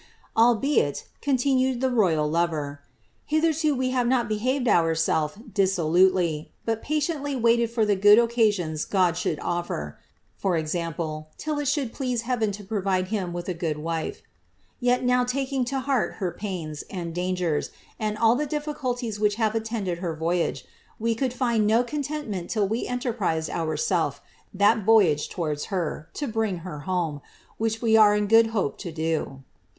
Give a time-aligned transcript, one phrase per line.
[0.01, 0.03] ^
[0.35, 2.89] Albeit," continued the royal lover,* ^
[3.27, 9.15] hitherto, we have not behaved oorself dissolutely, but patiently waited for the good occasions God
[9.15, 9.97] should ofier,
[10.41, 10.47] (t.
[10.47, 14.15] e^ till U should please heaven to provide him with a good «n/e,)
[14.79, 19.35] yet, now taking to heart her pains, and dangers, and all the diffi culties which
[19.35, 20.65] have attended her voyage,
[20.97, 24.19] we could find no contentment lill we enterprised ourself
[24.51, 27.21] that voyage towards her, to bring her home,
[27.59, 29.43] which we are in good hope to do."